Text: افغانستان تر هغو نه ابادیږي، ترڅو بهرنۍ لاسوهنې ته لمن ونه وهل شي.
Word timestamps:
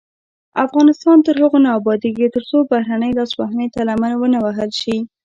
افغانستان 0.65 1.17
تر 1.27 1.35
هغو 1.43 1.59
نه 1.65 1.69
ابادیږي، 1.79 2.27
ترڅو 2.35 2.57
بهرنۍ 2.71 3.11
لاسوهنې 3.19 3.67
ته 3.73 3.79
لمن 3.89 4.11
ونه 4.17 4.39
وهل 4.45 4.69
شي. 4.81 4.97